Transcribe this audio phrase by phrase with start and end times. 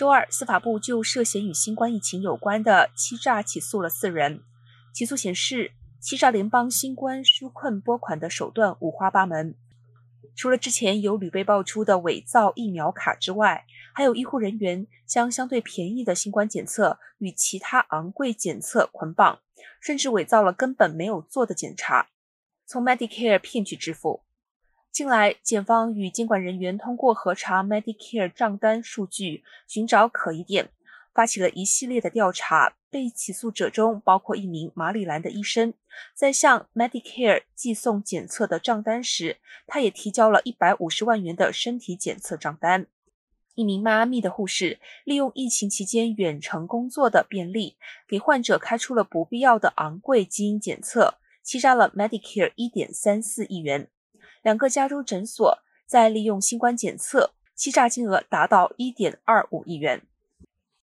[0.00, 4.42] 周二，司法部就涉嫌与新冠疫情有关的欺诈起诉了四人。
[4.94, 9.54] 起诉显示，欺诈联邦新冠纾困拨款的手段五花八门。
[10.34, 19.40] 除了之前有屡被爆出的伪造疫苗卡之外，还有医护人员将相对便宜的新冠检测与其他昂贵检测捆绑，
[19.82, 22.08] 甚至伪造了根本没有做的检查，
[22.64, 24.22] 从 Medicare 骗取支付。
[24.92, 30.70] 近来，检方与监管人员通过核查 Medicare 账单数据，寻找可疑点，
[31.14, 32.74] 发起了一系列的调查。
[32.90, 35.72] 被起诉者中包括一名马里兰的医生，
[36.12, 42.88] 在向 Medicare 寄送检测的账单时，他也提交了一百五十万元的身体检测账单。
[43.54, 47.76] 一名迈阿密的护士利用疫情期间远程工作的便利，
[48.08, 53.88] 给患者开出了不必要的昂贵基因检测，欺诈了 Medicare 一点三四亿元。
[54.42, 60.02] 两个加州诊所在利用新冠检测欺诈金额达到一点二五亿元。